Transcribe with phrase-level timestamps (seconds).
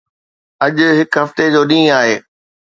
[0.65, 2.15] اڄ هڪ هفتي جو ڏينهن آهي.